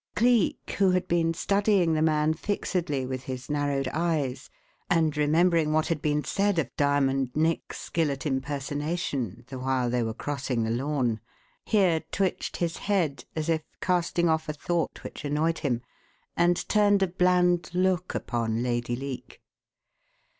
[0.15, 4.49] Cleek, who had been studying the man fixedly with his narrowed eyes
[4.89, 10.01] and remembering what had been said of Diamond Nick's skill at impersonation, the while they
[10.01, 11.19] were crossing the lawn
[11.67, 15.83] here twitched his head, as if casting off a thought which annoyed him,
[16.35, 19.39] and turned a bland look upon Lady Leake.